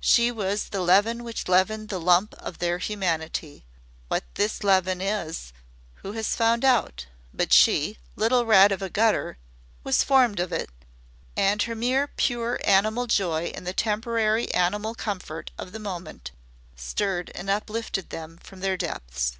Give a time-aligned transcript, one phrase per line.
[0.00, 3.64] She was the leaven which leavened the lump of their humanity.
[4.08, 5.52] What this leaven is
[6.02, 7.06] who has found out?
[7.32, 9.38] But she little rat of the gutter
[9.84, 10.68] was formed of it,
[11.36, 16.32] and her mere pure animal joy in the temporary animal comfort of the moment
[16.74, 19.38] stirred and uplifted them from their depths.